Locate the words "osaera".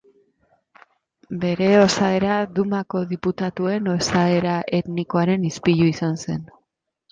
1.81-2.37, 3.93-4.57